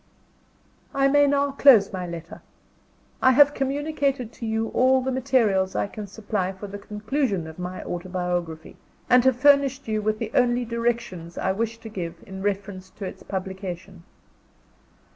[0.95, 2.41] I may now close my letter.
[3.21, 7.59] I have communicated to you all the materials I can supply for the conclusion of
[7.59, 8.77] my autobiography,
[9.11, 13.05] and have furnished you with the only directions I wish to give in reference to
[13.05, 14.01] its publication.